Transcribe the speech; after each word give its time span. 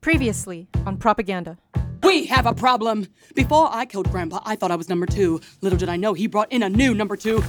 Previously 0.00 0.68
on 0.86 0.96
Propaganda. 0.96 1.58
We 2.02 2.26
have 2.26 2.46
a 2.46 2.54
problem. 2.54 3.08
Before 3.34 3.68
I 3.70 3.84
killed 3.84 4.10
Grandpa, 4.10 4.40
I 4.44 4.54
thought 4.54 4.70
I 4.70 4.76
was 4.76 4.88
number 4.88 5.06
two. 5.06 5.40
Little 5.60 5.78
did 5.78 5.88
I 5.88 5.96
know 5.96 6.14
he 6.14 6.28
brought 6.28 6.52
in 6.52 6.62
a 6.62 6.68
new 6.68 6.94
number 6.94 7.16
two. 7.16 7.42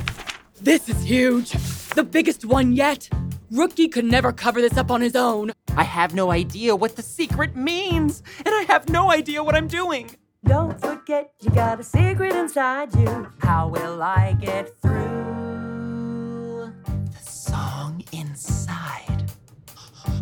This 0.59 0.89
is 0.89 1.03
huge. 1.03 1.51
The 1.93 2.03
biggest 2.03 2.45
one 2.45 2.73
yet. 2.73 3.07
Rookie 3.51 3.87
could 3.87 4.05
never 4.05 4.31
cover 4.33 4.61
this 4.61 4.77
up 4.77 4.89
on 4.91 5.01
his 5.01 5.15
own. 5.15 5.51
I 5.77 5.83
have 5.83 6.15
no 6.15 6.31
idea 6.31 6.75
what 6.75 6.95
the 6.95 7.03
secret 7.03 7.55
means, 7.55 8.23
and 8.45 8.53
I 8.53 8.63
have 8.67 8.89
no 8.89 9.11
idea 9.11 9.43
what 9.43 9.55
I'm 9.55 9.67
doing. 9.67 10.11
Don't 10.43 10.79
forget 10.81 11.31
you 11.41 11.51
got 11.51 11.79
a 11.79 11.83
secret 11.83 12.35
inside 12.35 12.93
you. 12.95 13.31
How 13.39 13.67
will 13.67 14.01
I 14.01 14.35
get 14.39 14.77
through? 14.81 16.73
The 17.11 17.31
song 17.31 18.03
inside. 18.11 19.31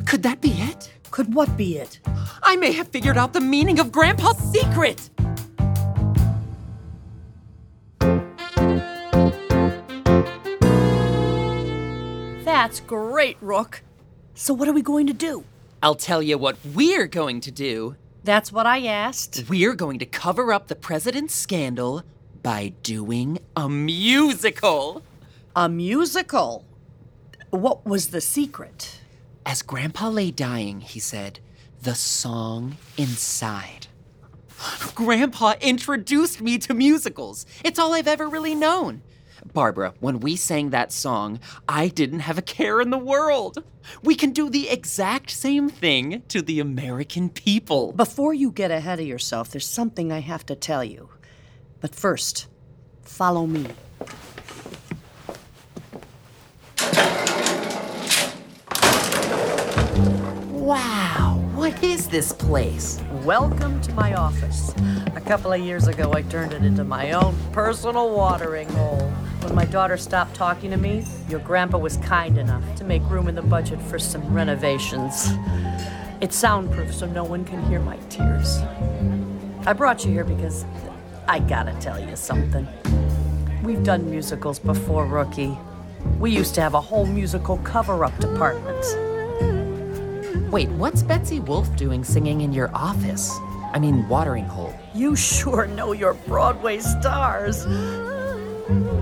Could 0.06 0.24
that 0.24 0.42
be 0.42 0.52
it? 0.52 0.92
Could 1.18 1.34
what 1.34 1.58
be 1.58 1.80
it? 1.80 2.00
I 2.44 2.58
may 2.58 2.72
have 2.74 2.90
figured 2.90 3.18
out 3.18 3.34
the 3.34 3.42
meaning 3.42 3.80
of 3.80 3.92
Grandpa's 3.92 4.38
secret. 4.38 5.10
That's 12.46 12.82
great, 12.82 13.38
Rook. 13.42 13.82
So 14.36 14.54
what 14.54 14.68
are 14.68 14.74
we 14.74 14.84
going 14.84 15.08
to 15.08 15.14
do? 15.14 15.44
I'll 15.82 15.96
tell 15.96 16.22
you 16.22 16.38
what 16.38 16.56
we're 16.76 17.08
going 17.08 17.42
to 17.42 17.52
do. 17.52 17.96
That's 18.24 18.52
what 18.52 18.68
I 18.68 18.86
asked. 18.86 19.46
We're 19.50 19.74
going 19.74 19.98
to 19.98 20.06
cover 20.06 20.54
up 20.54 20.68
the 20.68 20.76
president's 20.76 21.34
scandal 21.34 22.04
by 22.44 22.74
doing 22.84 23.40
a 23.56 23.68
musical. 23.68 25.02
A 25.56 25.68
musical. 25.68 26.64
What 27.50 27.88
was 27.88 28.10
the 28.10 28.22
secret? 28.22 29.00
As 29.48 29.62
Grandpa 29.62 30.10
lay 30.10 30.30
dying, 30.30 30.82
he 30.82 31.00
said, 31.00 31.40
the 31.82 31.96
song 31.96 32.76
inside. 32.98 33.88
Grandpa 34.94 35.54
introduced 35.62 36.42
me 36.42 36.58
to 36.58 36.74
musicals. 36.74 37.46
It's 37.64 37.80
all 37.80 37.94
I've 37.94 38.10
ever 38.10 38.28
really 38.28 38.56
known. 38.56 39.04
Barbara, 39.54 39.94
when 40.02 40.20
we 40.20 40.36
sang 40.36 40.72
that 40.72 40.92
song, 40.92 41.40
I 41.70 41.88
didn't 41.88 42.20
have 42.20 42.38
a 42.38 42.42
care 42.42 42.82
in 42.82 42.90
the 42.90 42.98
world. 42.98 43.64
We 44.04 44.16
can 44.16 44.32
do 44.32 44.50
the 44.50 44.68
exact 44.68 45.32
same 45.32 45.70
thing 45.70 46.24
to 46.28 46.42
the 46.42 46.60
American 46.60 47.30
people. 47.30 47.94
Before 47.94 48.34
you 48.34 48.52
get 48.52 48.70
ahead 48.70 49.00
of 49.00 49.08
yourself, 49.08 49.50
there's 49.50 49.66
something 49.66 50.12
I 50.12 50.20
have 50.20 50.46
to 50.48 50.56
tell 50.56 50.84
you. 50.84 51.08
But 51.80 51.96
first, 51.96 52.48
follow 53.02 53.48
me. 53.48 53.68
This 62.18 62.34
place? 62.34 63.00
Welcome 63.24 63.80
to 63.82 63.94
my 63.94 64.16
office. 64.16 64.74
A 65.16 65.22
couple 65.22 65.54
of 65.54 65.62
years 65.62 65.88
ago, 65.88 66.14
I 66.14 66.24
turned 66.24 66.52
it 66.52 66.64
into 66.64 66.84
my 66.84 67.12
own 67.12 67.38
personal 67.52 68.10
watering 68.10 68.68
hole. 68.70 69.08
When 69.42 69.54
my 69.54 69.66
daughter 69.66 69.98
stopped 69.98 70.34
talking 70.34 70.72
to 70.72 70.78
me, 70.78 71.06
your 71.30 71.40
grandpa 71.42 71.78
was 71.78 71.98
kind 71.98 72.40
enough 72.40 72.64
to 72.78 72.84
make 72.84 73.04
room 73.04 73.28
in 73.28 73.36
the 73.36 73.44
budget 73.44 73.80
for 73.84 74.00
some 74.00 74.34
renovations. 74.34 75.30
It's 76.20 76.36
soundproof 76.36 76.92
so 76.92 77.06
no 77.06 77.24
one 77.24 77.46
can 77.46 77.64
hear 77.68 77.80
my 77.80 77.98
tears. 78.10 78.62
I 79.68 79.74
brought 79.74 80.04
you 80.04 80.12
here 80.12 80.24
because 80.24 80.66
I 81.28 81.38
gotta 81.38 81.74
tell 81.80 82.00
you 82.00 82.16
something. 82.16 82.68
We've 83.62 83.84
done 83.84 84.10
musicals 84.10 84.58
before, 84.58 85.06
Rookie. 85.06 85.56
We 86.18 86.32
used 86.32 86.56
to 86.56 86.62
have 86.62 86.74
a 86.74 86.82
whole 86.82 87.06
musical 87.06 87.60
cover 87.60 88.04
up 88.04 88.18
department. 88.18 89.07
Wait, 90.50 90.70
what's 90.70 91.04
Betsy 91.04 91.42
Wolfe 91.42 91.76
doing 91.76 92.06
singing 92.06 92.40
in 92.40 92.54
your 92.54 92.72
office? 92.74 93.38
I 93.74 93.80
mean, 93.80 94.08
watering 94.08 94.46
hole. 94.46 94.74
You 94.96 95.14
sure 95.14 95.68
know 95.68 95.92
your 95.92 96.14
Broadway 96.14 96.80
stars. 96.80 97.66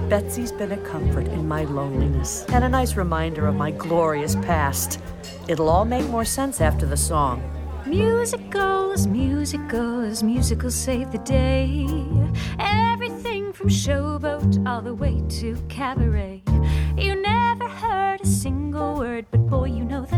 Betsy's 0.10 0.52
been 0.52 0.72
a 0.72 0.78
comfort 0.78 1.28
in 1.28 1.48
my 1.48 1.66
loneliness 1.66 2.46
and 2.50 2.64
a 2.64 2.70
nice 2.70 2.96
reminder 2.96 3.46
of 3.46 3.54
my 3.54 3.70
glorious 3.70 4.36
past. 4.38 5.00
It'll 5.48 5.70
all 5.70 5.86
make 5.86 6.08
more 6.08 6.26
sense 6.26 6.62
after 6.62 6.88
the 6.88 6.98
song. 6.98 7.44
Musicals, 7.86 9.06
musicals, 9.06 10.24
musicals 10.24 10.74
save 10.74 11.12
the 11.12 11.20
day. 11.20 11.86
Everything 12.58 13.54
from 13.54 13.70
showboat 13.70 14.66
all 14.68 14.82
the 14.82 14.96
way 14.96 15.22
to 15.30 15.56
cabaret. 15.70 16.42
You 16.98 17.22
never 17.22 17.68
heard 17.68 18.22
a 18.22 18.26
single 18.26 18.96
word, 18.96 19.28
but 19.30 19.46
boy, 19.48 19.66
you 19.66 19.84
know 19.84 20.06
the 20.06 20.18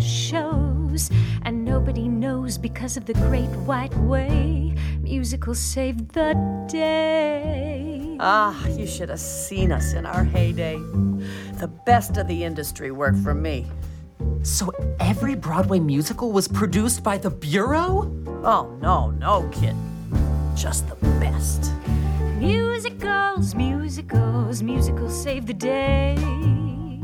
shows. 0.98 1.10
And 1.44 1.64
nobody 1.64 2.08
knows 2.08 2.58
because 2.58 2.98
of 2.98 3.06
the 3.06 3.14
great 3.14 3.50
white 3.66 3.96
way. 3.98 4.76
Musicals 5.02 5.60
save 5.60 6.10
the 6.10 6.34
day. 6.70 8.18
Ah, 8.20 8.68
you 8.68 8.88
should 8.88 9.10
have 9.10 9.20
seen 9.20 9.72
us 9.72 9.94
in 9.94 10.06
our 10.06 10.24
heyday. 10.24 10.78
The 11.60 11.70
best 11.86 12.18
of 12.18 12.28
the 12.28 12.44
industry 12.44 12.92
worked 12.92 13.20
for 13.20 13.34
me. 13.34 13.68
So 14.44 14.72
every 15.00 15.36
Broadway 15.36 15.80
musical 15.80 16.32
was 16.32 16.48
produced 16.48 17.04
by 17.04 17.18
the 17.18 17.30
Bureau? 17.30 18.12
Oh, 18.44 18.78
no, 18.82 19.12
no, 19.12 19.50
kid. 19.52 19.76
Just 20.56 20.88
the 20.90 20.96
best. 21.20 21.72
Musicals, 22.40 23.56
musicals, 23.56 24.64
musicals 24.64 25.24
save 25.24 25.46
the 25.46 25.54
day. 25.54 26.57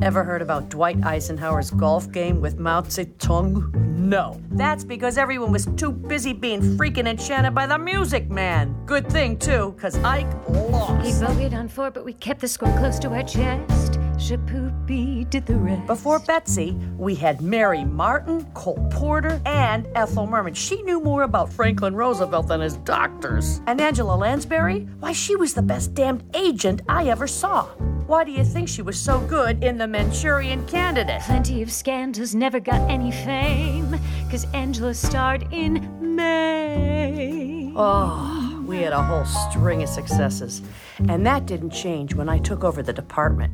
Ever 0.03 0.25
heard 0.25 0.41
about 0.41 0.67
Dwight 0.67 1.01
Eisenhower's 1.05 1.71
golf 1.71 2.11
game 2.11 2.41
with 2.41 2.59
Mao 2.59 2.81
Zedong? 2.81 3.73
No. 3.73 4.37
That's 4.51 4.83
because 4.83 5.17
everyone 5.17 5.53
was 5.53 5.65
too 5.77 5.93
busy 5.93 6.33
being 6.33 6.59
freaking 6.77 7.07
enchanted 7.07 7.55
by 7.55 7.67
the 7.67 7.77
music 7.77 8.29
man. 8.29 8.75
Good 8.85 9.09
thing, 9.09 9.37
too, 9.37 9.71
because 9.77 9.95
Ike 9.99 10.27
lost. 10.49 11.05
He 11.05 11.13
bogeyed 11.13 11.53
on 11.53 11.69
four, 11.69 11.89
but 11.89 12.03
we 12.03 12.11
kept 12.11 12.41
the 12.41 12.49
score 12.49 12.77
close 12.77 12.99
to 12.99 13.11
our 13.11 13.23
chest. 13.23 13.93
Shipoopi 14.17 15.29
did 15.29 15.45
the 15.45 15.55
rest. 15.55 15.87
Before 15.87 16.19
Betsy, 16.19 16.77
we 16.97 17.15
had 17.15 17.39
Mary 17.39 17.85
Martin, 17.85 18.43
Cole 18.55 18.85
Porter, 18.91 19.41
and 19.45 19.87
Ethel 19.95 20.27
Merman. 20.27 20.53
She 20.53 20.81
knew 20.81 20.99
more 20.99 21.23
about 21.23 21.51
Franklin 21.51 21.95
Roosevelt 21.95 22.49
than 22.49 22.59
his 22.59 22.75
doctors. 22.79 23.61
And 23.67 23.79
Angela 23.79 24.17
Lansbury? 24.17 24.81
Why, 24.99 25.13
she 25.13 25.37
was 25.37 25.53
the 25.53 25.61
best 25.61 25.93
damned 25.93 26.25
agent 26.33 26.81
I 26.89 27.05
ever 27.05 27.25
saw. 27.25 27.69
Why 28.05 28.25
do 28.25 28.31
you 28.31 28.43
think 28.43 28.67
she 28.67 28.81
was 28.81 28.99
so 28.99 29.21
good 29.21 29.63
in 29.63 29.77
The 29.77 29.87
Manchurian 29.87 30.65
Candidate? 30.67 31.21
Plenty 31.21 31.61
of 31.61 31.71
scandals 31.71 32.35
never 32.35 32.59
got 32.59 32.81
any 32.89 33.11
fame, 33.11 33.97
cause 34.29 34.45
Angela 34.53 34.93
starred 34.93 35.47
in 35.53 36.15
Mame. 36.15 37.73
Oh, 37.77 38.61
we 38.67 38.79
had 38.81 38.91
a 38.91 39.01
whole 39.01 39.23
string 39.23 39.83
of 39.83 39.89
successes. 39.89 40.61
And 41.07 41.25
that 41.25 41.45
didn't 41.45 41.69
change 41.69 42.13
when 42.13 42.27
I 42.27 42.39
took 42.39 42.65
over 42.65 42.83
the 42.83 42.91
department. 42.91 43.53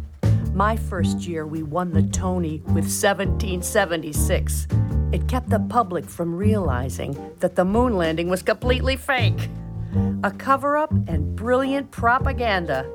My 0.55 0.75
first 0.75 1.27
year, 1.27 1.45
we 1.45 1.61
won 1.61 1.93
the 1.93 2.01
Tony 2.03 2.61
with 2.65 2.89
1776. 2.89 4.67
It 5.11 5.27
kept 5.27 5.51
the 5.51 5.59
public 5.59 6.05
from 6.05 6.33
realizing 6.33 7.15
that 7.39 7.55
the 7.55 7.65
moon 7.65 7.95
landing 7.95 8.29
was 8.29 8.41
completely 8.41 8.95
fake. 8.95 9.47
A 10.23 10.31
cover 10.31 10.75
up 10.75 10.91
and 11.07 11.35
brilliant 11.35 11.91
propaganda. 11.91 12.89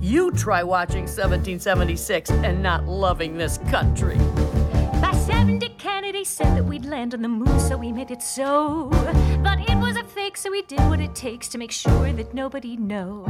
You 0.00 0.32
try 0.32 0.62
watching 0.62 1.02
1776 1.02 2.30
and 2.30 2.62
not 2.62 2.86
loving 2.86 3.36
this 3.36 3.58
country. 3.70 4.16
By 4.98 5.12
70, 5.12 5.68
Kennedy 5.76 6.24
said 6.24 6.56
that 6.56 6.64
we'd 6.64 6.86
land 6.86 7.12
on 7.12 7.20
the 7.20 7.28
moon, 7.28 7.60
so 7.60 7.76
we 7.76 7.92
made 7.92 8.10
it 8.10 8.22
so. 8.22 8.88
But 9.42 9.60
it 9.68 9.76
was 9.76 9.96
a 9.96 10.04
fake, 10.04 10.38
so 10.38 10.50
we 10.50 10.62
did 10.62 10.80
what 10.88 11.00
it 11.00 11.14
takes 11.14 11.48
to 11.48 11.58
make 11.58 11.70
sure 11.70 12.12
that 12.14 12.32
nobody 12.32 12.78
know. 12.78 13.26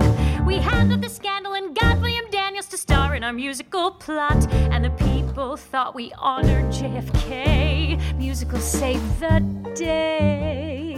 We 0.47 0.58
handled 0.58 1.03
the 1.03 1.08
scandal 1.08 1.54
and 1.54 1.75
got 1.75 2.00
William 2.00 2.31
Daniels 2.31 2.66
to 2.66 2.76
star 2.78 3.16
in 3.16 3.25
our 3.25 3.32
musical 3.32 3.91
plot. 3.91 4.47
And 4.52 4.84
the 4.84 4.91
people 4.91 5.56
thought 5.56 5.97
we 5.97 6.12
honored 6.19 6.66
JFK. 6.66 8.16
Musical 8.16 8.60
saved 8.60 9.19
the 9.19 9.41
day. 9.75 10.97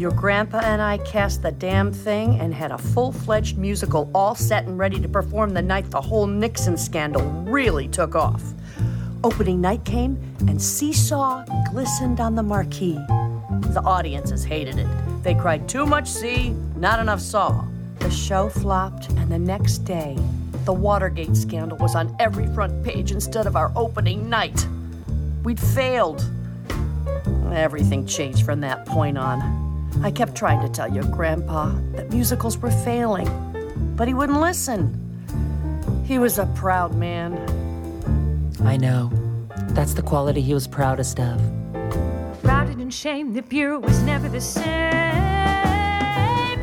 your 0.00 0.10
grandpa 0.12 0.60
and 0.60 0.80
I 0.80 0.96
cast 0.98 1.42
the 1.42 1.52
damn 1.52 1.92
thing 1.92 2.40
and 2.40 2.54
had 2.54 2.72
a 2.72 2.78
full 2.78 3.12
fledged 3.12 3.58
musical 3.58 4.10
all 4.14 4.34
set 4.34 4.64
and 4.64 4.78
ready 4.78 4.98
to 4.98 5.08
perform 5.08 5.50
the 5.50 5.60
night 5.60 5.90
the 5.90 6.00
whole 6.00 6.26
Nixon 6.26 6.78
scandal 6.78 7.20
really 7.46 7.86
took 7.86 8.14
off. 8.14 8.42
Opening 9.22 9.60
night 9.60 9.84
came, 9.84 10.18
and 10.48 10.60
Seesaw 10.60 11.44
glistened 11.70 12.18
on 12.18 12.34
the 12.34 12.42
marquee. 12.42 12.94
The 12.94 13.82
audiences 13.84 14.42
hated 14.42 14.78
it. 14.78 14.88
They 15.22 15.34
cried, 15.34 15.68
Too 15.68 15.84
much 15.84 16.08
sea, 16.08 16.54
not 16.76 16.98
enough 16.98 17.20
saw. 17.20 17.62
The 17.98 18.10
show 18.10 18.48
flopped, 18.48 19.10
and 19.10 19.30
the 19.30 19.38
next 19.38 19.78
day, 19.80 20.16
the 20.64 20.72
Watergate 20.72 21.36
scandal 21.36 21.76
was 21.76 21.94
on 21.94 22.16
every 22.18 22.46
front 22.54 22.82
page 22.82 23.12
instead 23.12 23.46
of 23.46 23.54
our 23.54 23.70
opening 23.76 24.30
night. 24.30 24.66
We'd 25.44 25.60
failed. 25.60 26.24
Everything 27.52 28.06
changed 28.06 28.46
from 28.46 28.62
that 28.62 28.86
point 28.86 29.18
on. 29.18 29.69
I 30.02 30.10
kept 30.10 30.34
trying 30.34 30.60
to 30.62 30.68
tell 30.68 30.92
your 30.92 31.04
grandpa 31.04 31.72
that 31.92 32.10
musicals 32.10 32.56
were 32.58 32.70
failing, 32.70 33.28
but 33.96 34.08
he 34.08 34.14
wouldn't 34.14 34.40
listen. 34.40 34.96
He 36.06 36.18
was 36.18 36.38
a 36.38 36.46
proud 36.46 36.94
man. 36.94 37.36
I 38.64 38.76
know. 38.76 39.10
That's 39.68 39.94
the 39.94 40.02
quality 40.02 40.40
he 40.40 40.54
was 40.54 40.66
proudest 40.66 41.20
of. 41.20 41.40
Routed 42.42 42.80
in 42.80 42.90
shame, 42.90 43.32
the 43.34 43.42
bureau 43.42 43.78
was 43.78 44.02
never 44.02 44.28
the 44.28 44.40
same. 44.40 44.64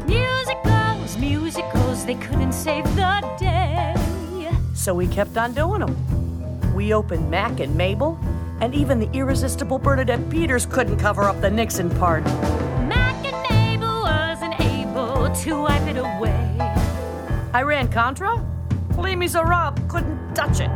Musicals, 0.07 1.18
musicals, 1.18 2.06
they 2.06 2.15
couldn't 2.15 2.53
save 2.53 2.83
the 2.95 3.35
day. 3.39 3.95
So 4.74 4.94
we 4.94 5.07
kept 5.07 5.38
on 5.38 5.53
doing 5.53 5.81
them. 5.81 6.74
We 6.74 6.94
opened 6.94 7.29
Mack 7.29 7.59
and 7.59 7.75
Mabel, 7.75 8.19
and 8.62 8.74
even 8.74 9.00
the 9.00 9.09
irresistible 9.12 9.79
Bernadette 9.79 10.29
Peters 10.29 10.65
couldn't 10.65 10.97
cover 10.97 11.24
up 11.24 11.39
the 11.41 11.50
Nixon 11.50 11.89
part. 11.97 12.24
To 15.44 15.62
wipe 15.62 15.88
it 15.88 15.98
away. 15.98 16.57
Iran-Contra. 17.54 18.44
Les 18.98 19.16
Miserables 19.16 19.80
couldn't 19.88 20.34
touch 20.34 20.60
it. 20.60 20.69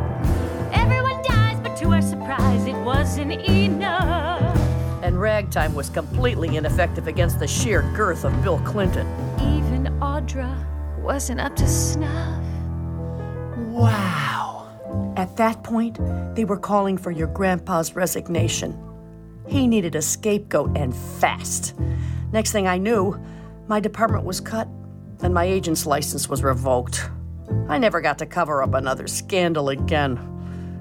Everyone 0.71 1.21
dies, 1.23 1.59
but 1.61 1.75
to 1.77 1.91
our 1.91 2.01
surprise, 2.01 2.65
it 2.65 2.75
wasn't 2.75 3.33
enough. 3.33 4.55
And 5.03 5.19
Ragtime 5.19 5.73
was 5.73 5.89
completely 5.89 6.55
ineffective 6.55 7.07
against 7.07 7.39
the 7.39 7.47
sheer 7.47 7.81
girth 7.95 8.23
of 8.23 8.43
Bill 8.43 8.59
Clinton. 8.59 9.07
Even 9.41 9.87
Audra 9.99 10.55
wasn't 11.01 11.41
up 11.41 11.55
to 11.57 11.67
snuff. 11.67 12.43
Wow. 13.57 14.69
At 15.17 15.35
that 15.37 15.63
point, 15.63 15.97
they 16.35 16.45
were 16.45 16.59
calling 16.59 16.97
for 16.97 17.11
your 17.11 17.27
grandpa's 17.27 17.95
resignation. 17.95 18.77
He 19.47 19.67
needed 19.67 19.95
a 19.95 20.01
scapegoat 20.01 20.77
and 20.77 20.95
fast. 20.95 21.73
Next 22.31 22.51
thing 22.51 22.67
I 22.67 22.77
knew, 22.77 23.19
my 23.67 23.79
department 23.79 24.23
was 24.23 24.39
cut 24.39 24.67
and 25.21 25.33
my 25.33 25.45
agent's 25.45 25.85
license 25.85 26.27
was 26.27 26.43
revoked. 26.43 27.09
I 27.67 27.77
never 27.77 28.01
got 28.01 28.17
to 28.19 28.25
cover 28.25 28.63
up 28.63 28.73
another 28.73 29.07
scandal 29.07 29.69
again. 29.69 30.19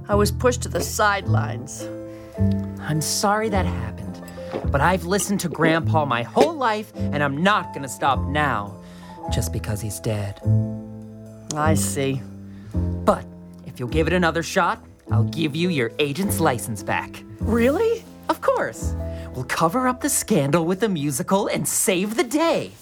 I 0.09 0.15
was 0.15 0.33
pushed 0.33 0.63
to 0.63 0.69
the 0.69 0.81
sidelines. 0.81 1.89
I'm 2.81 3.01
sorry 3.01 3.49
that 3.51 3.67
happened, 3.67 4.23
but 4.73 4.81
I've 4.81 5.05
listened 5.05 5.41
to 5.41 5.49
Grandpa 5.49 6.05
my 6.05 6.23
whole 6.23 6.55
life, 6.55 6.93
and 6.97 7.23
I'm 7.23 7.43
not 7.43 7.75
gonna 7.75 7.89
stop 7.89 8.19
now 8.21 8.77
just 9.31 9.53
because 9.53 9.81
he's 9.81 10.01
dead. 10.01 10.41
I 11.55 11.75
see. 11.75 12.23
But 13.05 13.25
if 13.67 13.79
you'll 13.79 13.89
give 13.89 14.07
it 14.07 14.13
another 14.13 14.43
shot, 14.43 14.83
I'll 15.11 15.25
give 15.25 15.55
you 15.55 15.69
your 15.69 15.93
agent's 15.99 16.41
license 16.41 16.83
back. 16.83 17.23
Really? 17.41 18.05
Of 18.29 18.41
course. 18.41 18.95
We'll 19.35 19.45
cover 19.45 19.87
up 19.87 20.01
the 20.01 20.09
scandal 20.09 20.65
with 20.65 20.83
a 20.83 20.89
musical 20.89 21.47
and 21.47 21.67
save 21.67 22.17
the 22.17 22.25
day. 22.25 22.73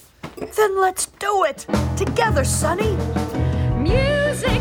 Then 0.55 0.79
let's 0.79 1.05
do 1.05 1.43
it! 1.43 1.67
Together, 1.95 2.43
Sonny! 2.43 2.95
Musicals, 3.77 4.59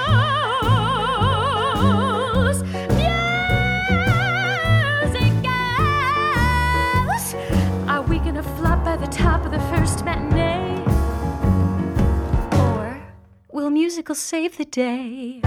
musicals. 6.55 7.35
Are 7.87 8.01
we 8.01 8.17
gonna 8.19 8.43
flop 8.57 8.83
by 8.83 8.97
the 8.97 9.07
top 9.07 9.45
of 9.45 9.51
the 9.51 9.59
first 9.71 10.03
matinee? 10.03 10.83
Or 12.59 12.99
will 13.51 13.69
musicals 13.69 14.19
save 14.19 14.57
the 14.57 14.65
day? 14.65 15.41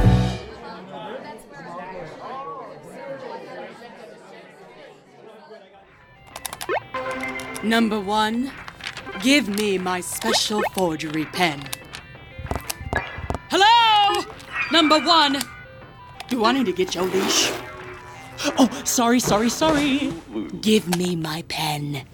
Number 7.62 8.00
one, 8.00 8.52
give 9.20 9.48
me 9.48 9.78
my 9.78 10.00
special 10.00 10.62
forgery 10.74 11.24
pen. 11.26 11.62
Hello? 13.50 14.24
Number 14.70 15.00
one, 15.00 15.38
do 16.28 16.44
I 16.44 16.52
need 16.52 16.66
to 16.66 16.72
get 16.72 16.94
your 16.94 17.04
leash? 17.04 17.52
Oh, 18.58 18.68
sorry, 18.84 19.18
sorry, 19.18 19.48
sorry. 19.50 20.12
Give 20.60 20.96
me 20.96 21.16
my 21.16 21.42
pen. 21.48 22.06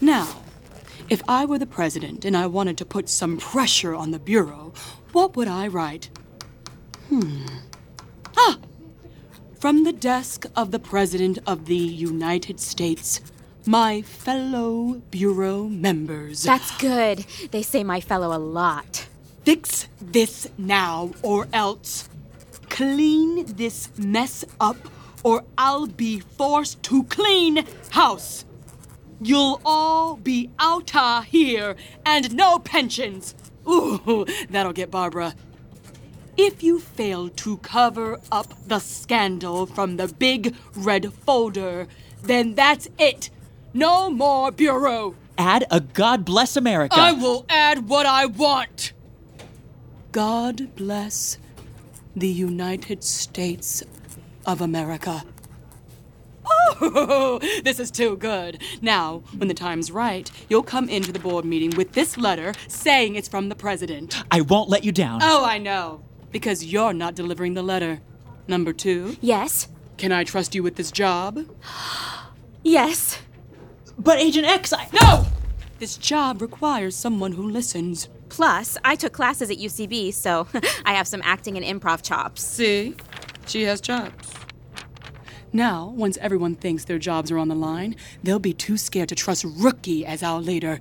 Now, 0.00 0.42
if 1.08 1.22
I 1.28 1.44
were 1.44 1.58
the 1.58 1.66
president 1.66 2.24
and 2.24 2.36
I 2.36 2.46
wanted 2.46 2.78
to 2.78 2.84
put 2.86 3.08
some 3.08 3.36
pressure 3.36 3.94
on 3.94 4.10
the 4.10 4.18
Bureau, 4.18 4.72
what 5.12 5.36
would 5.36 5.48
I 5.48 5.68
write? 5.68 6.08
Hmm. 7.08 7.44
Ah! 8.36 8.56
From 9.62 9.84
the 9.84 9.92
desk 9.92 10.44
of 10.56 10.72
the 10.72 10.80
President 10.80 11.38
of 11.46 11.66
the 11.66 11.76
United 11.76 12.58
States, 12.58 13.20
my 13.64 14.02
fellow 14.02 15.00
Bureau 15.12 15.68
members. 15.68 16.42
That's 16.42 16.76
good. 16.78 17.24
They 17.52 17.62
say 17.62 17.84
my 17.84 18.00
fellow 18.00 18.36
a 18.36 18.42
lot. 18.42 19.06
Fix 19.44 19.86
this 20.00 20.48
now, 20.58 21.12
or 21.22 21.46
else. 21.52 22.08
Clean 22.70 23.46
this 23.46 23.96
mess 23.96 24.44
up, 24.58 24.78
or 25.22 25.44
I'll 25.56 25.86
be 25.86 26.18
forced 26.18 26.82
to 26.82 27.04
clean 27.04 27.64
house. 27.90 28.44
You'll 29.20 29.60
all 29.64 30.16
be 30.16 30.50
outta 30.58 31.22
here, 31.22 31.76
and 32.04 32.34
no 32.34 32.58
pensions. 32.58 33.36
Ooh, 33.68 34.26
that'll 34.50 34.72
get 34.72 34.90
Barbara. 34.90 35.36
If 36.36 36.62
you 36.62 36.80
fail 36.80 37.28
to 37.28 37.58
cover 37.58 38.18
up 38.30 38.54
the 38.66 38.78
scandal 38.78 39.66
from 39.66 39.96
the 39.96 40.08
big 40.08 40.54
red 40.74 41.12
folder, 41.12 41.88
then 42.22 42.54
that's 42.54 42.88
it. 42.98 43.28
No 43.74 44.10
more 44.10 44.50
bureau. 44.50 45.14
Add 45.36 45.64
a 45.70 45.80
God 45.80 46.24
bless 46.24 46.56
America. 46.56 46.96
I 46.96 47.12
will 47.12 47.44
add 47.48 47.88
what 47.88 48.06
I 48.06 48.26
want. 48.26 48.92
God 50.12 50.74
bless 50.74 51.38
the 52.14 52.28
United 52.28 53.02
States 53.02 53.82
of 54.46 54.60
America. 54.60 55.24
Oh, 56.44 57.38
this 57.64 57.78
is 57.78 57.90
too 57.90 58.16
good. 58.16 58.62
Now, 58.80 59.22
when 59.36 59.48
the 59.48 59.54
time's 59.54 59.90
right, 59.90 60.30
you'll 60.48 60.62
come 60.62 60.88
into 60.88 61.12
the 61.12 61.18
board 61.18 61.44
meeting 61.44 61.70
with 61.76 61.92
this 61.92 62.16
letter 62.18 62.52
saying 62.68 63.16
it's 63.16 63.28
from 63.28 63.48
the 63.48 63.54
president. 63.54 64.22
I 64.30 64.40
won't 64.40 64.68
let 64.68 64.84
you 64.84 64.92
down. 64.92 65.20
Oh, 65.22 65.44
I 65.44 65.58
know. 65.58 66.02
Because 66.32 66.64
you're 66.64 66.92
not 66.92 67.14
delivering 67.14 67.54
the 67.54 67.62
letter. 67.62 68.00
Number 68.48 68.72
two, 68.72 69.16
Yes? 69.20 69.68
can 69.98 70.10
I 70.10 70.24
trust 70.24 70.54
you 70.54 70.62
with 70.62 70.76
this 70.76 70.90
job? 70.90 71.38
Yes. 72.64 73.18
But 73.98 74.18
Agent 74.18 74.46
X, 74.46 74.72
I. 74.72 74.88
No! 74.92 75.26
This 75.80 75.96
job 75.96 76.40
requires 76.40 76.94
someone 76.94 77.32
who 77.32 77.42
listens. 77.50 78.08
Plus, 78.28 78.78
I 78.84 78.94
took 78.94 79.12
classes 79.12 79.50
at 79.50 79.56
UCB, 79.58 80.14
so 80.14 80.46
I 80.84 80.94
have 80.94 81.08
some 81.08 81.20
acting 81.24 81.56
and 81.56 81.66
improv 81.80 82.02
chops. 82.02 82.40
See? 82.44 82.94
She 83.48 83.62
has 83.64 83.80
jobs. 83.80 84.30
Now, 85.52 85.92
once 85.96 86.16
everyone 86.18 86.54
thinks 86.54 86.84
their 86.84 87.00
jobs 87.00 87.32
are 87.32 87.38
on 87.38 87.48
the 87.48 87.56
line, 87.56 87.96
they'll 88.22 88.38
be 88.38 88.54
too 88.54 88.76
scared 88.76 89.08
to 89.08 89.16
trust 89.16 89.44
Rookie 89.44 90.06
as 90.06 90.22
our 90.22 90.40
leader. 90.40 90.78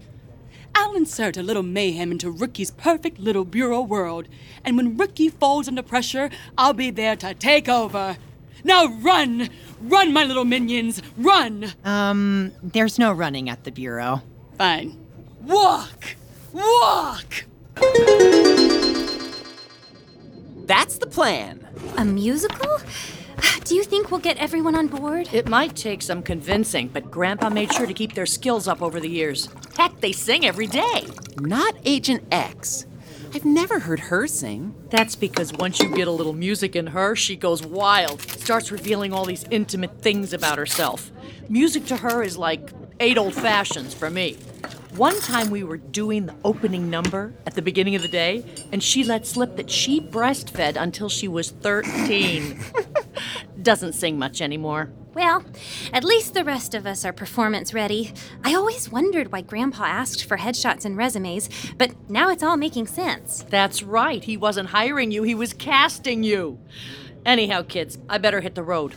I'll 0.82 0.96
insert 0.96 1.38
a 1.38 1.44
little 1.44 1.62
mayhem 1.62 2.12
into 2.12 2.32
Rookie's 2.32 2.72
perfect 2.72 3.20
little 3.20 3.46
bureau 3.46 3.82
world, 3.82 4.28
and 4.66 4.76
when 4.76 4.98
Rookie 4.98 5.30
falls 5.30 5.68
under 5.68 5.84
pressure, 5.84 6.32
I'll 6.58 6.74
be 6.74 6.90
there 6.90 7.16
to 7.18 7.36
take 7.36 7.70
over. 7.70 8.18
Now 8.64 8.88
run! 8.88 9.50
Run, 9.80 10.12
my 10.12 10.24
little 10.24 10.44
minions! 10.44 11.04
Run! 11.16 11.74
Um, 11.86 12.54
there's 12.64 12.98
no 12.98 13.14
running 13.14 13.48
at 13.48 13.64
the 13.64 13.72
Bureau. 13.72 14.24
Fine. 14.58 14.98
Walk! 15.44 16.16
Walk! 16.52 17.46
That's 20.66 20.98
the 20.98 21.08
plan. 21.08 21.68
A 21.98 22.06
musical? 22.06 22.80
Do 23.64 23.76
you 23.76 23.84
think 23.84 24.12
we'll 24.12 24.20
get 24.20 24.38
everyone 24.38 24.76
on 24.76 24.88
board? 24.88 25.30
It 25.34 25.48
might 25.48 25.76
take 25.76 26.02
some 26.02 26.24
convincing, 26.24 26.90
but 26.90 27.12
Grandpa 27.12 27.50
made 27.50 27.74
sure 27.74 27.86
to 27.86 27.94
keep 27.94 28.14
their 28.14 28.26
skills 28.26 28.68
up 28.68 28.82
over 28.82 29.00
the 29.00 29.10
years. 29.10 29.50
Heck, 29.78 30.00
they 30.02 30.12
sing 30.12 30.46
every 30.46 30.68
day. 30.68 31.08
Not 31.40 31.76
Agent 31.86 32.24
X. 32.32 32.86
I've 33.34 33.46
never 33.46 33.80
heard 33.80 34.02
her 34.02 34.28
sing. 34.28 34.76
That's 34.90 35.16
because 35.16 35.54
once 35.54 35.80
you 35.80 35.90
get 35.96 36.08
a 36.08 36.12
little 36.12 36.34
music 36.34 36.76
in 36.76 36.88
her, 36.88 37.16
she 37.16 37.38
goes 37.38 37.64
wild, 37.64 38.22
starts 38.22 38.72
revealing 38.72 39.14
all 39.14 39.24
these 39.24 39.46
intimate 39.50 40.02
things 40.02 40.34
about 40.34 40.58
herself. 40.58 41.12
Music 41.48 41.86
to 41.86 41.98
her 41.98 42.24
is 42.24 42.38
like 42.38 42.72
eight 43.00 43.18
old 43.18 43.34
fashions 43.34 43.94
for 43.94 44.10
me. 44.10 44.38
One 44.96 45.18
time 45.22 45.50
we 45.50 45.64
were 45.64 45.78
doing 45.78 46.26
the 46.26 46.36
opening 46.44 46.90
number 46.90 47.34
at 47.48 47.56
the 47.56 47.62
beginning 47.62 47.96
of 47.96 48.02
the 48.02 48.10
day, 48.10 48.44
and 48.74 48.84
she 48.84 49.06
let 49.06 49.26
slip 49.26 49.56
that 49.56 49.72
she 49.72 50.02
breastfed 50.02 50.76
until 50.76 51.08
she 51.08 51.30
was 51.30 51.52
13. 51.52 52.60
Doesn't 53.62 53.94
sing 53.94 54.18
much 54.18 54.42
anymore. 54.42 54.90
Well, 55.14 55.44
at 55.92 56.06
least 56.06 56.34
the 56.34 56.44
rest 56.44 56.74
of 56.74 56.86
us 56.86 57.04
are 57.04 57.12
performance 57.12 57.74
ready. 57.74 58.14
I 58.46 58.56
always 58.56 58.90
wondered 58.90 59.32
why 59.32 59.42
Grandpa 59.42 59.84
asked 59.84 60.24
for 60.24 60.38
headshots 60.38 60.86
and 60.86 60.96
resumes, 60.96 61.50
but 61.78 61.92
now 62.10 62.30
it's 62.30 62.44
all 62.44 62.56
making 62.56 62.88
sense. 62.88 63.46
That's 63.50 63.84
right. 63.84 64.24
He 64.24 64.38
wasn't 64.38 64.70
hiring 64.70 65.12
you, 65.12 65.24
he 65.24 65.36
was 65.36 65.54
casting 65.54 66.24
you. 66.24 66.60
Anyhow, 67.26 67.64
kids, 67.64 67.98
I 68.10 68.20
better 68.20 68.40
hit 68.40 68.56
the 68.56 68.64
road. 68.64 68.94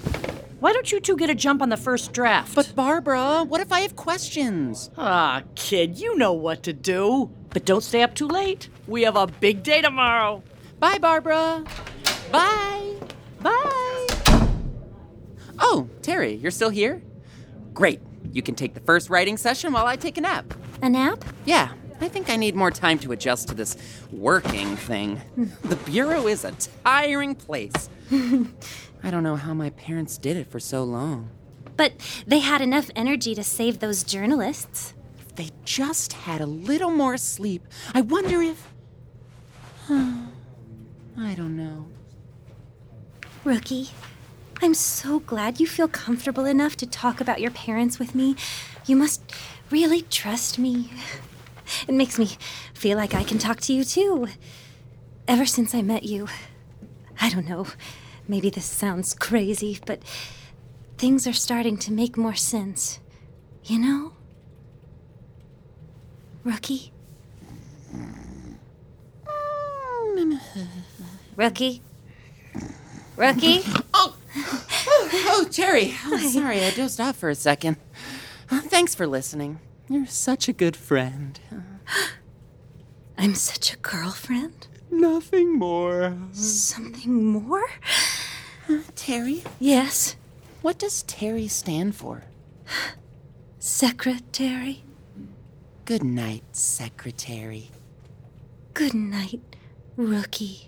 Why 0.61 0.73
don't 0.73 0.91
you 0.91 1.01
two 1.01 1.17
get 1.17 1.29
a 1.31 1.35
jump 1.35 1.61
on 1.61 1.69
the 1.69 1.77
first 1.77 2.13
draft? 2.13 2.55
But 2.55 2.75
Barbara, 2.75 3.45
what 3.45 3.61
if 3.61 3.71
I 3.73 3.81
have 3.81 3.97
questions? 3.97 4.91
Ah, 4.97 5.43
kid, 5.57 5.99
you 5.99 6.17
know 6.17 6.33
what 6.33 6.63
to 6.63 6.73
do. 6.73 7.31
But 7.51 7.67
don't 7.67 7.83
stay 7.83 8.03
up 8.03 8.15
too 8.15 8.29
late. 8.29 8.69
We 8.87 9.03
have 9.03 9.17
a 9.17 9.27
big 9.27 9.63
day 9.63 9.83
tomorrow. 9.83 10.43
Bye, 10.79 10.99
Barbara. 10.99 11.65
Bye. 12.33 12.95
Bye. 13.43 13.81
Oh, 15.59 15.89
Terry, 16.03 16.35
you're 16.35 16.51
still 16.51 16.71
here? 16.71 17.03
Great. 17.73 18.01
You 18.33 18.43
can 18.43 18.55
take 18.55 18.75
the 18.75 18.81
first 18.81 19.11
writing 19.11 19.37
session 19.37 19.73
while 19.73 19.87
I 19.87 19.97
take 19.97 20.19
a 20.19 20.21
nap. 20.21 20.55
A 20.83 20.89
nap? 20.89 21.25
Yeah, 21.45 21.73
I 22.01 22.09
think 22.09 22.29
I 22.31 22.37
need 22.37 22.55
more 22.55 22.71
time 22.71 22.99
to 23.01 23.13
adjust 23.13 23.49
to 23.49 23.55
this 23.55 23.77
working 24.13 24.77
thing. 24.77 25.21
The 25.63 25.77
Bureau 25.77 26.27
is 26.27 26.45
a 26.45 26.53
tiring 26.85 27.35
place. 27.35 27.89
I 28.11 29.11
don't 29.11 29.23
know 29.23 29.37
how 29.37 29.55
my 29.55 29.71
parents 29.71 30.19
did 30.19 30.37
it 30.37 30.51
for 30.51 30.61
so 30.61 30.83
long. 30.85 31.31
But 31.77 31.93
they 32.27 32.39
had 32.39 32.61
enough 32.61 32.91
energy 32.95 33.35
to 33.35 33.43
save 33.43 33.79
those 33.81 34.05
journalists. 34.05 34.95
If 35.19 35.35
they 35.35 35.51
just 35.65 36.13
had 36.13 36.41
a 36.41 36.47
little 36.47 36.91
more 36.91 37.17
sleep, 37.17 37.67
I 37.95 38.01
wonder 38.03 38.41
if. 38.43 38.69
I 39.91 41.35
don't 41.37 41.57
know. 41.57 41.87
Rookie, 43.45 43.89
I'm 44.65 44.73
so 44.73 45.21
glad 45.21 45.61
you 45.61 45.67
feel 45.67 45.89
comfortable 45.89 46.47
enough 46.47 46.75
to 46.77 46.87
talk 46.87 47.21
about 47.21 47.43
your 47.43 47.51
parents 47.51 47.99
with 47.99 48.15
me. 48.15 48.35
You 48.87 48.97
must 48.97 49.21
really 49.71 50.01
trust 50.01 50.59
me. 50.59 50.91
It 51.87 51.93
makes 51.93 52.19
me 52.19 52.31
feel 52.73 52.97
like 52.97 53.15
I 53.15 53.25
can 53.25 53.37
talk 53.37 53.61
to 53.61 53.75
you 53.75 53.85
too. 53.85 54.27
Ever 55.29 55.45
since 55.45 55.75
I 55.75 55.83
met 55.83 56.05
you, 56.05 56.29
I 57.21 57.29
don't 57.29 57.47
know, 57.47 57.67
maybe 58.27 58.49
this 58.49 58.65
sounds 58.65 59.13
crazy, 59.13 59.79
but 59.85 60.01
things 60.97 61.27
are 61.27 61.35
starting 61.35 61.77
to 61.77 61.93
make 61.93 62.17
more 62.17 62.35
sense. 62.35 63.01
You 63.65 63.79
know? 63.79 64.13
Rookie? 66.43 66.91
Rookie? 71.37 71.83
Rookie? 73.19 73.63
Oh, 75.27 75.47
Terry. 75.51 75.95
Oh, 76.07 76.19
sorry, 76.19 76.63
I 76.65 76.71
dozed 76.71 77.01
off 77.01 77.17
for 77.17 77.29
a 77.31 77.35
second. 77.35 77.77
Uh, 78.51 78.61
Thanks 78.61 78.95
for 78.95 79.07
listening. 79.07 79.59
You're 79.89 80.07
such 80.07 80.49
a 80.49 80.53
good 80.53 80.77
friend. 80.77 81.39
I'm 83.19 83.35
such 83.35 83.73
a 83.73 83.77
girlfriend? 83.77 84.67
Nothing 84.91 85.59
more. 85.59 86.17
Something 86.33 87.25
more? 87.25 87.65
Terry, 88.97 89.43
Yes, 89.61 90.17
what 90.63 90.79
does 90.79 91.03
Terry 91.03 91.49
stand 91.49 91.95
for? 91.97 92.25
secretary. 93.59 94.85
Good 95.85 96.03
night, 96.03 96.45
Secretary. 96.53 97.71
Good 98.73 98.95
night, 98.95 99.43
rookie. 99.97 100.67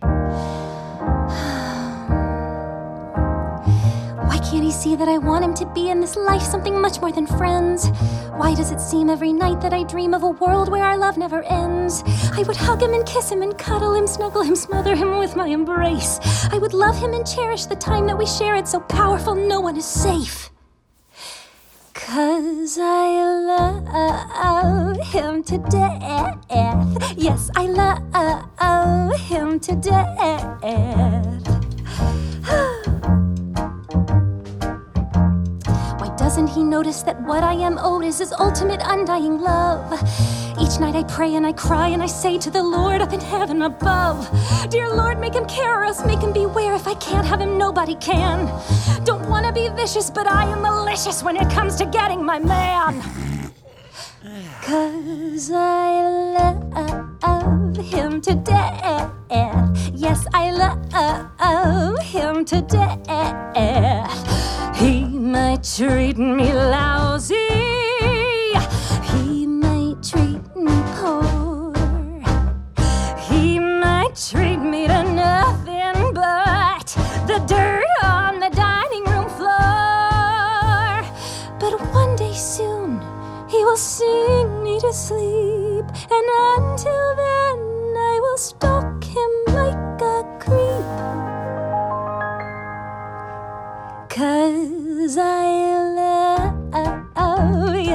Can't 4.50 4.62
he 4.62 4.70
see 4.70 4.94
that 4.94 5.08
I 5.08 5.18
want 5.18 5.44
him 5.44 5.54
to 5.54 5.66
be 5.74 5.90
in 5.90 6.00
this 6.00 6.14
life 6.14 6.42
something 6.42 6.80
much 6.80 7.00
more 7.00 7.10
than 7.10 7.26
friends? 7.26 7.88
Why 8.36 8.54
does 8.54 8.70
it 8.70 8.80
seem 8.80 9.10
every 9.10 9.32
night 9.32 9.60
that 9.60 9.72
I 9.72 9.82
dream 9.82 10.14
of 10.14 10.22
a 10.22 10.30
world 10.30 10.70
where 10.70 10.84
our 10.84 10.96
love 10.96 11.18
never 11.18 11.42
ends? 11.42 12.04
I 12.32 12.44
would 12.46 12.56
hug 12.56 12.80
him 12.80 12.94
and 12.94 13.04
kiss 13.04 13.28
him 13.30 13.42
and 13.42 13.58
cuddle 13.58 13.94
him, 13.94 14.06
snuggle 14.06 14.42
him, 14.42 14.54
smother 14.54 14.94
him 14.94 15.18
with 15.18 15.34
my 15.34 15.48
embrace. 15.48 16.20
I 16.52 16.58
would 16.58 16.74
love 16.74 16.96
him 16.96 17.12
and 17.12 17.26
cherish 17.26 17.64
the 17.66 17.74
time 17.74 18.06
that 18.06 18.16
we 18.16 18.26
share. 18.26 18.54
It's 18.54 18.70
so 18.70 18.80
powerful, 18.80 19.34
no 19.34 19.60
one 19.60 19.76
is 19.76 19.84
safe. 19.84 20.50
Cause 21.92 22.78
I 22.80 23.08
love 24.44 24.96
him 25.08 25.42
to 25.42 25.58
death. 25.58 26.38
Yes, 27.16 27.50
I 27.56 27.66
love 27.66 29.20
him 29.22 29.58
to 29.58 29.74
death. 29.74 31.35
He 36.56 36.64
noticed 36.64 37.04
that 37.04 37.20
what 37.20 37.44
I 37.44 37.52
am 37.52 37.76
owed 37.78 38.02
is 38.02 38.18
his 38.18 38.32
ultimate 38.32 38.80
undying 38.82 39.38
love? 39.38 39.92
Each 40.58 40.80
night 40.80 40.96
I 40.96 41.04
pray 41.04 41.34
and 41.34 41.46
I 41.46 41.52
cry 41.52 41.88
and 41.88 42.02
I 42.02 42.06
say 42.06 42.38
to 42.38 42.50
the 42.50 42.62
Lord 42.62 43.02
up 43.02 43.12
in 43.12 43.20
heaven 43.20 43.60
above, 43.60 44.26
Dear 44.70 44.88
Lord, 44.88 45.20
make 45.20 45.34
him 45.34 45.44
care 45.46 45.84
else 45.84 46.02
make 46.06 46.20
him 46.20 46.32
beware. 46.32 46.74
If 46.74 46.88
I 46.88 46.94
can't 46.94 47.26
have 47.26 47.42
him, 47.42 47.58
nobody 47.58 47.94
can. 47.96 48.46
Don't 49.04 49.28
wanna 49.28 49.52
be 49.52 49.68
vicious, 49.68 50.08
but 50.08 50.26
I 50.26 50.44
am 50.44 50.62
malicious 50.62 51.22
when 51.22 51.36
it 51.36 51.50
comes 51.50 51.76
to 51.76 51.84
getting 51.84 52.24
my 52.24 52.38
man. 52.38 53.02
Cause 54.62 55.50
I 55.52 56.40
love 57.22 57.76
him 57.76 58.22
to 58.22 58.34
death. 58.34 59.12
Yes, 59.92 60.26
I 60.32 60.50
love 60.52 62.00
him 62.00 62.44
to 62.46 62.62
death. 62.62 63.05
He 65.66 65.84
might 65.84 65.88
treat 65.88 66.18
me 66.18 66.52
lousy. 66.52 66.85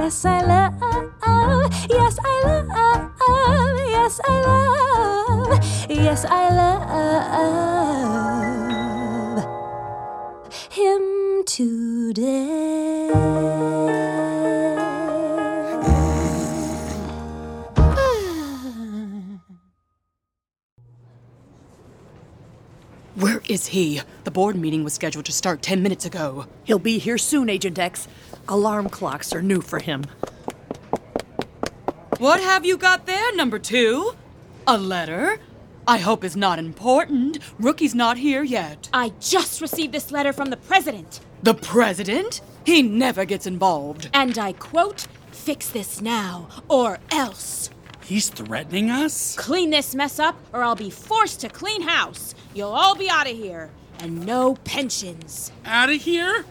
Yes, 0.02 0.26
I 0.26 0.42
love, 0.42 0.74
yes, 1.90 2.18
I 2.24 2.44
love, 2.46 2.70
yes, 3.92 4.20
I 4.26 4.42
love, 4.42 5.60
yes, 5.90 6.26
I 6.26 6.50
love 6.58 6.82
him 10.72 11.44
today. 11.46 12.51
Is 23.52 23.68
he? 23.68 24.02
The 24.24 24.32
board 24.32 24.56
meeting 24.56 24.84
was 24.84 24.94
scheduled 24.94 25.26
to 25.26 25.34
start 25.34 25.62
10 25.62 25.84
minutes 25.84 26.06
ago. 26.06 26.48
He'll 26.64 26.80
be 26.80 27.00
here 27.00 27.18
soon, 27.18 27.50
Agent 27.50 27.78
X. 27.78 28.08
Alarm 28.48 28.88
clocks 28.88 29.34
are 29.34 29.42
new 29.42 29.62
for 29.62 29.80
him. 29.80 30.06
What 32.18 32.40
have 32.40 32.66
you 32.66 32.78
got 32.78 33.06
there, 33.08 33.36
number 33.36 33.60
two? 33.60 34.14
A 34.66 34.78
letter? 34.78 35.40
I 35.86 35.98
hope 35.98 36.24
it's 36.24 36.36
not 36.36 36.60
important. 36.60 37.40
Rookie's 37.60 37.94
not 37.94 38.18
here 38.18 38.44
yet. 38.44 38.90
I 38.94 39.12
just 39.20 39.60
received 39.60 39.94
this 39.94 40.12
letter 40.12 40.32
from 40.32 40.50
the 40.50 40.58
president. 40.58 41.20
The 41.44 41.56
president? 41.56 42.40
He 42.66 42.82
never 42.82 43.26
gets 43.26 43.48
involved. 43.48 44.10
And 44.14 44.38
I 44.38 44.54
quote, 44.54 45.08
fix 45.32 45.70
this 45.70 46.00
now, 46.00 46.48
or 46.70 47.00
else. 47.12 47.70
He's 48.06 48.30
threatening 48.30 48.90
us? 48.90 49.36
Clean 49.36 49.72
this 49.72 49.94
mess 49.94 50.20
up, 50.20 50.36
or 50.54 50.64
I'll 50.64 50.76
be 50.76 50.90
forced 50.90 51.42
to 51.42 51.50
clean 51.50 51.82
house. 51.82 52.34
You'll 52.54 52.72
all 52.72 52.96
be 52.96 53.10
out 53.10 53.30
of 53.30 53.36
here. 53.36 53.70
And 54.00 54.26
no 54.26 54.56
pensions. 54.56 55.52
Out 55.64 55.90
of 55.90 56.02
here? 56.02 56.46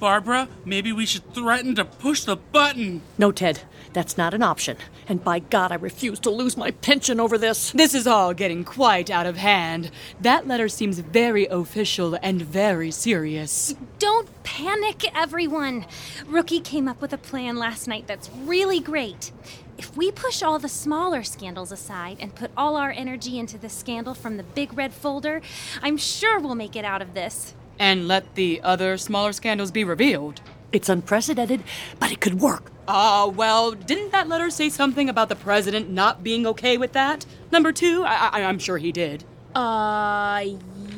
Barbara, 0.00 0.48
maybe 0.64 0.92
we 0.92 1.06
should 1.06 1.32
threaten 1.32 1.74
to 1.76 1.84
push 1.84 2.24
the 2.24 2.36
button. 2.36 3.00
No, 3.16 3.32
Ted, 3.32 3.60
that's 3.94 4.18
not 4.18 4.34
an 4.34 4.42
option. 4.42 4.76
And 5.08 5.24
by 5.24 5.38
God, 5.38 5.72
I 5.72 5.76
refuse 5.76 6.18
to 6.20 6.30
lose 6.30 6.56
my 6.56 6.72
pension 6.72 7.18
over 7.20 7.38
this. 7.38 7.70
This 7.72 7.94
is 7.94 8.06
all 8.06 8.34
getting 8.34 8.64
quite 8.64 9.08
out 9.10 9.24
of 9.26 9.36
hand. 9.36 9.90
That 10.20 10.46
letter 10.46 10.68
seems 10.68 10.98
very 10.98 11.46
official 11.46 12.18
and 12.22 12.42
very 12.42 12.90
serious. 12.90 13.74
Don't 13.98 14.28
panic, 14.44 15.04
everyone. 15.16 15.86
Rookie 16.26 16.60
came 16.60 16.88
up 16.88 17.00
with 17.00 17.12
a 17.12 17.18
plan 17.18 17.56
last 17.56 17.88
night 17.88 18.06
that's 18.06 18.28
really 18.44 18.80
great. 18.80 19.32
If 19.78 19.96
we 19.96 20.12
push 20.12 20.42
all 20.42 20.58
the 20.58 20.68
smaller 20.68 21.22
scandals 21.24 21.72
aside 21.72 22.18
and 22.20 22.34
put 22.34 22.50
all 22.56 22.76
our 22.76 22.90
energy 22.92 23.38
into 23.38 23.58
the 23.58 23.68
scandal 23.68 24.14
from 24.14 24.36
the 24.36 24.42
big 24.44 24.76
red 24.76 24.92
folder, 24.92 25.40
I'm 25.82 25.96
sure 25.96 26.38
we'll 26.38 26.54
make 26.54 26.76
it 26.76 26.84
out 26.84 27.02
of 27.02 27.14
this. 27.14 27.54
and 27.76 28.06
let 28.06 28.36
the 28.36 28.60
other 28.62 28.96
smaller 28.96 29.32
scandals 29.32 29.72
be 29.72 29.82
revealed. 29.82 30.40
It's 30.74 30.88
unprecedented, 30.88 31.62
but 32.00 32.10
it 32.10 32.20
could 32.20 32.40
work. 32.40 32.72
Ah, 32.88 33.26
well, 33.28 33.70
didn't 33.72 34.10
that 34.12 34.28
letter 34.28 34.50
say 34.50 34.68
something 34.68 35.08
about 35.08 35.28
the 35.28 35.36
president 35.36 35.88
not 35.88 36.22
being 36.24 36.46
okay 36.48 36.76
with 36.76 36.92
that? 36.92 37.24
Number 37.52 37.72
two, 37.72 38.02
I- 38.04 38.30
I- 38.32 38.42
I'm 38.42 38.58
sure 38.58 38.76
he 38.78 38.90
did. 38.92 39.22
Uh, 39.54 40.44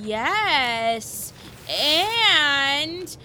yes. 0.03 1.33
And 1.69 3.17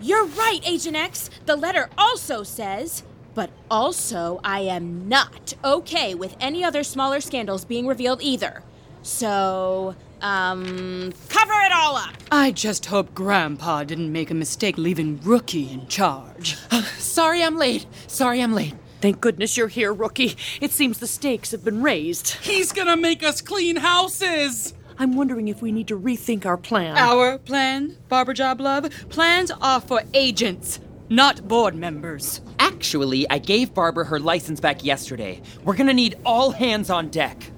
you're 0.00 0.26
right, 0.26 0.60
Agent 0.66 0.96
X. 0.96 1.30
The 1.46 1.54
letter 1.54 1.88
also 1.96 2.42
says, 2.42 3.04
but 3.34 3.50
also 3.70 4.40
I 4.42 4.60
am 4.60 5.08
not 5.08 5.54
okay 5.64 6.14
with 6.14 6.36
any 6.40 6.64
other 6.64 6.82
smaller 6.82 7.20
scandals 7.20 7.64
being 7.64 7.86
revealed 7.86 8.20
either. 8.20 8.62
So, 9.02 9.94
um, 10.24 11.12
cover 11.28 11.52
it 11.52 11.72
all 11.72 11.96
up. 11.96 12.14
I 12.32 12.50
just 12.50 12.86
hope 12.86 13.14
Grandpa 13.14 13.84
didn't 13.84 14.10
make 14.10 14.30
a 14.30 14.34
mistake 14.34 14.78
leaving 14.78 15.20
Rookie 15.22 15.70
in 15.70 15.86
charge. 15.86 16.56
Sorry 16.98 17.42
I'm 17.42 17.56
late. 17.56 17.86
Sorry 18.06 18.40
I'm 18.42 18.54
late. 18.54 18.74
Thank 19.00 19.20
goodness 19.20 19.56
you're 19.56 19.68
here, 19.68 19.92
rookie. 19.92 20.34
It 20.62 20.70
seems 20.72 20.98
the 20.98 21.06
stakes 21.06 21.50
have 21.50 21.62
been 21.62 21.82
raised. 21.82 22.36
He's 22.36 22.72
gonna 22.72 22.96
make 22.96 23.22
us 23.22 23.42
clean 23.42 23.76
houses! 23.76 24.72
I'm 24.98 25.14
wondering 25.14 25.48
if 25.48 25.60
we 25.60 25.72
need 25.72 25.88
to 25.88 25.98
rethink 25.98 26.46
our 26.46 26.56
plan. 26.56 26.96
Our 26.96 27.36
plan, 27.36 27.98
Barbara 28.08 28.32
Job 28.32 28.60
Love, 28.60 28.88
plans 29.10 29.50
are 29.60 29.80
for 29.80 30.02
agents, 30.14 30.80
not 31.10 31.46
board 31.46 31.74
members. 31.74 32.40
Actually, 32.58 33.28
I 33.28 33.38
gave 33.38 33.74
Barbara 33.74 34.06
her 34.06 34.18
license 34.18 34.60
back 34.60 34.82
yesterday. 34.82 35.42
We're 35.64 35.76
gonna 35.76 35.92
need 35.92 36.16
all 36.24 36.52
hands 36.52 36.88
on 36.88 37.10
deck. 37.10 37.50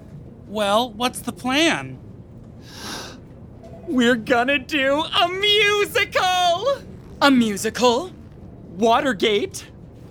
Well, 0.49 0.91
what's 0.95 1.21
the 1.21 1.33
plan? 1.33 1.99
We're 3.89 4.17
gonna 4.17 4.59
do 4.59 5.03
a 5.03 5.29
musical! 5.29 6.83
A 7.23 7.31
musical? 7.31 8.13
Watergate, 8.77 9.67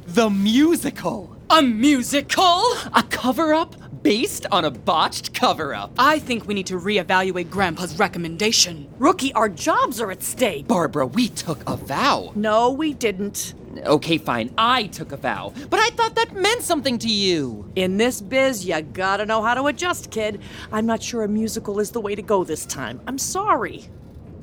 the 0.08 0.30
musical. 0.30 1.36
A 1.50 1.62
musical? 1.62 2.64
A 2.94 3.04
cover 3.10 3.54
up 3.54 3.76
based 4.06 4.46
on 4.52 4.66
a 4.66 4.70
botched 4.70 5.34
cover 5.34 5.74
up. 5.74 5.92
I 5.98 6.20
think 6.20 6.48
we 6.48 6.54
need 6.54 6.68
to 6.68 6.78
reevaluate 6.78 7.50
Grandpa's 7.50 7.98
recommendation. 7.98 8.88
Rookie, 9.00 9.34
our 9.34 9.50
jobs 9.50 10.00
are 10.00 10.12
at 10.12 10.22
stake. 10.22 10.68
Barbara, 10.68 11.08
we 11.08 11.28
took 11.30 11.68
a 11.68 11.76
vow. 11.76 12.32
No, 12.36 12.70
we 12.70 12.94
didn't. 12.94 13.56
Okay, 13.84 14.20
fine, 14.20 14.54
I 14.60 14.84
took 14.84 15.12
a 15.12 15.18
vow, 15.18 15.54
but 15.72 15.80
I 15.80 15.90
thought 15.90 16.14
that 16.16 16.36
meant 16.36 16.62
something 16.62 17.00
to 17.00 17.10
you. 17.10 17.68
In 17.76 17.98
this 17.98 18.22
biz, 18.22 18.64
you 18.64 18.80
gotta 18.80 19.26
know 19.26 19.42
how 19.42 19.56
to 19.56 19.66
adjust, 19.66 20.12
kid. 20.12 20.40
I'm 20.72 20.86
not 20.86 21.02
sure 21.02 21.24
a 21.24 21.28
musical 21.28 21.80
is 21.80 21.90
the 21.90 22.00
way 22.00 22.14
to 22.14 22.22
go 22.22 22.44
this 22.44 22.64
time. 22.68 23.02
I'm 23.08 23.18
sorry. 23.18 23.86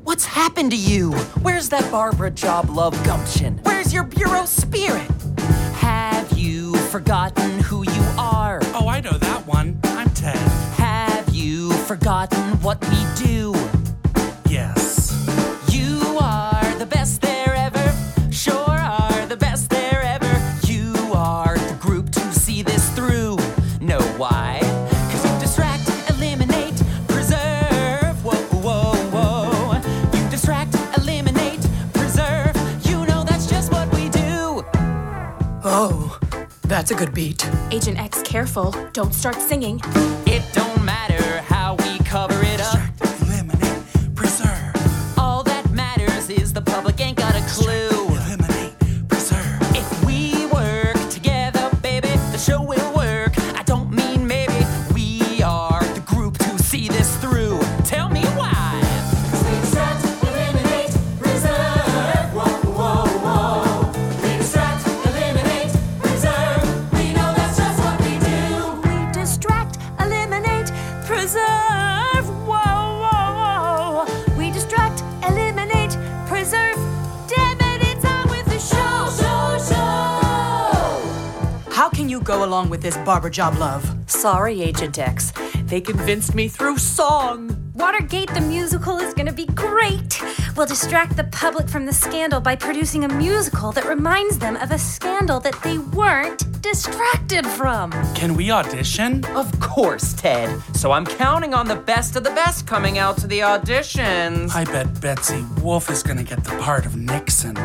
What's 0.03 0.25
happened 0.25 0.73
to 0.73 0.77
you? 0.77 1.13
Where's 1.43 1.69
that 1.69 1.89
Barbara 1.89 2.33
job 2.33 2.69
love 2.69 3.01
gumption? 3.05 3.61
Where's 3.63 3.95
your 3.95 4.03
bureau 4.03 4.45
spirit? 4.45 5.09
Have 5.75 6.37
you 6.37 6.75
forgotten 6.89 7.61
who 7.61 7.85
you 7.85 8.03
are? 8.19 8.59
Oh, 8.75 8.89
I 8.89 9.01
know 9.01 9.22
forgotten 11.99 12.59
what 12.63 12.81
we 12.89 13.05
do? 13.23 13.53
Yes. 14.49 15.13
You 15.69 16.17
are 16.19 16.75
the 16.79 16.87
best 16.87 17.21
there 17.21 17.55
ever. 17.55 17.87
Sure 18.31 18.57
are 18.57 19.27
the 19.27 19.37
best 19.37 19.69
there 19.69 20.01
ever. 20.03 20.33
You 20.67 20.95
are 21.13 21.59
the 21.59 21.75
group 21.79 22.11
to 22.13 22.21
see 22.33 22.63
this 22.63 22.89
through. 22.97 23.37
Know 23.83 24.01
why? 24.17 24.61
Cause 25.11 25.23
you 25.23 25.39
distract, 25.39 25.87
eliminate, 26.09 26.83
preserve. 27.09 28.17
Whoa, 28.25 28.43
whoa, 28.65 28.95
whoa. 29.15 30.19
You 30.19 30.31
distract, 30.31 30.75
eliminate, 30.97 31.61
preserve. 31.93 32.57
You 32.87 33.05
know 33.05 33.23
that's 33.23 33.47
just 33.47 33.71
what 33.71 33.93
we 33.95 34.09
do. 34.09 34.65
Oh, 35.63 36.19
that's 36.63 36.91
a 36.91 36.95
good 36.95 37.13
beat. 37.13 37.47
Agent 37.71 37.99
X, 37.99 38.23
careful. 38.23 38.75
Don't 38.95 39.13
start 39.13 39.37
singing. 39.37 39.79
It 40.27 40.43
don't 40.55 40.83
matter 40.83 41.13
how 41.43 41.51
we 41.51 41.52
cover 42.13 42.43
it 42.45 42.61
up. 42.61 42.82
Go 82.33 82.47
along 82.47 82.71
with 82.71 82.81
this 82.81 82.97
Barbara 82.97 83.31
Job 83.31 83.59
Love? 83.59 83.85
Sorry, 84.07 84.63
Agent 84.63 84.99
X. 84.99 85.35
They 85.67 85.83
convinced 85.83 86.35
me 86.35 86.49
through 86.49 86.79
song. 86.79 87.55
Watergate 87.75 88.33
the 88.33 88.41
musical 88.41 88.97
is 88.97 89.13
gonna 89.13 89.35
be 89.35 89.45
great. 89.45 90.19
We'll 90.57 90.65
distract 90.65 91.17
the 91.17 91.25
public 91.25 91.69
from 91.69 91.85
the 91.85 91.93
scandal 91.93 92.41
by 92.41 92.57
producing 92.57 93.05
a 93.05 93.09
musical 93.09 93.71
that 93.73 93.85
reminds 93.85 94.39
them 94.39 94.57
of 94.57 94.71
a 94.71 94.79
scandal 94.79 95.41
that 95.41 95.61
they 95.63 95.77
weren't 95.77 96.63
distracted 96.63 97.47
from. 97.47 97.91
Can 98.15 98.35
we 98.35 98.51
audition? 98.51 99.27
Of 99.37 99.61
course, 99.61 100.15
Ted. 100.15 100.59
So 100.75 100.93
I'm 100.93 101.05
counting 101.05 101.53
on 101.53 101.69
the 101.69 101.77
best 101.77 102.17
of 102.17 102.25
the 102.25 102.31
best 102.31 102.67
coming 102.67 102.97
out 102.97 103.19
to 103.19 103.27
the 103.27 103.41
auditions. 103.41 104.55
I 104.55 104.65
bet 104.65 105.03
Betsy 105.03 105.45
Wolfe 105.61 105.91
is 105.91 106.03
gonna 106.03 106.23
get 106.23 106.45
the 106.45 106.57
part 106.63 106.87
of 106.87 106.97
Nixon. 106.97 107.57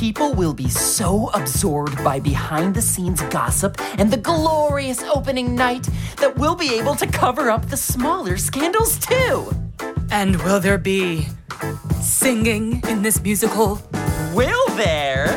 People 0.00 0.32
will 0.32 0.54
be 0.54 0.70
so 0.70 1.28
absorbed 1.34 2.02
by 2.02 2.18
behind 2.18 2.74
the 2.74 2.80
scenes 2.80 3.20
gossip 3.24 3.76
and 3.98 4.10
the 4.10 4.16
glorious 4.16 5.02
opening 5.02 5.54
night 5.54 5.86
that 6.16 6.34
we'll 6.38 6.54
be 6.54 6.72
able 6.78 6.94
to 6.94 7.06
cover 7.06 7.50
up 7.50 7.66
the 7.66 7.76
smaller 7.76 8.38
scandals 8.38 8.98
too. 8.98 9.52
And 10.10 10.36
will 10.42 10.58
there 10.58 10.78
be 10.78 11.26
singing 12.00 12.82
in 12.88 13.02
this 13.02 13.22
musical? 13.22 13.78
Will 14.32 14.68
there? 14.76 15.29